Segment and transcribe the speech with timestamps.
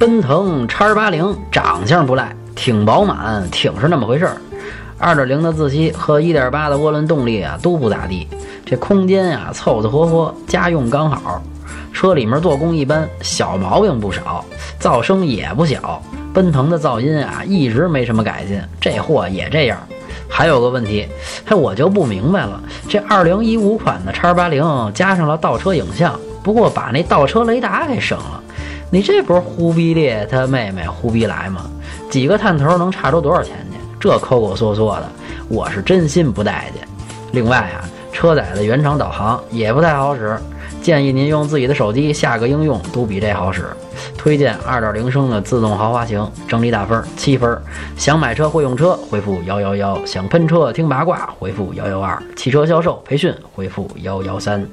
[0.00, 4.38] 奔腾叉八零长相不赖，挺饱满，挺是那么回事儿。
[4.96, 8.26] 二点零的自吸和一点八的涡轮动力啊都不咋地，
[8.64, 11.42] 这空间呀凑凑合合，家用刚好。
[11.92, 14.42] 车里面做工一般，小毛病不少，
[14.80, 16.02] 噪声也不小。
[16.32, 19.76] 奔腾的噪音啊一直没什么改进，这货也这样。
[20.30, 21.06] 还有个问题，
[21.44, 22.58] 嘿，我就不明白了，
[22.88, 24.64] 这二零一五款的叉八零
[24.94, 28.42] 加上了倒车影像，不过把那倒车雷达给省了。
[28.92, 31.70] 你这不是忽必烈他妹妹忽必来吗？
[32.10, 33.78] 几个探头能差出多少钱去？
[34.00, 35.08] 这抠抠缩缩的，
[35.48, 36.86] 我是真心不待见。
[37.30, 40.36] 另外啊，车载的原厂导航也不太好使，
[40.82, 43.66] 建议您用自己的手机下个应用，都比这好使。
[44.18, 47.56] 推荐2.0升的自动豪华型，整体打分七分。
[47.96, 54.66] 想买车会用车，回复幺幺幺；想喷车听八卦，回复幺幺二；汽车销售培训，回复幺幺三。